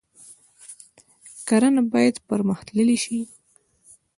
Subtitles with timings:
[1.47, 3.19] کرنه باید پرمختللې شي